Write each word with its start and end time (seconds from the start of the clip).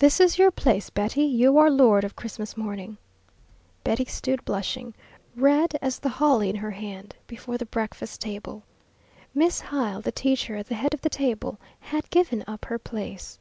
"This 0.00 0.20
is 0.20 0.36
your 0.36 0.50
place, 0.50 0.90
Betty. 0.90 1.22
You 1.24 1.56
are 1.56 1.70
lord 1.70 2.04
of 2.04 2.14
Christmas 2.14 2.58
morning." 2.58 2.98
Betty 3.82 4.04
stood, 4.04 4.44
blushing, 4.44 4.92
red 5.34 5.78
as 5.80 5.98
the 5.98 6.10
holly 6.10 6.50
in 6.50 6.56
her 6.56 6.72
hand, 6.72 7.16
before 7.26 7.56
the 7.56 7.64
breakfast 7.64 8.20
table. 8.20 8.64
Miss 9.32 9.58
Hyle, 9.58 10.02
the 10.02 10.12
teacher 10.12 10.56
at 10.56 10.66
the 10.66 10.74
head 10.74 10.92
of 10.92 11.00
the 11.00 11.08
table, 11.08 11.58
had 11.80 12.10
given 12.10 12.44
up 12.46 12.66
her 12.66 12.78
place. 12.78 13.38